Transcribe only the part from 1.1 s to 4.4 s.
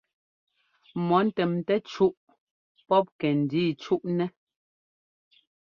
ntɛmtɛ́ cúʼ pɔp kɛ́ndíi cúʼnɛ́.